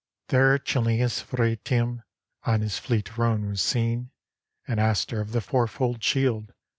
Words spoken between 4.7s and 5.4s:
Astur of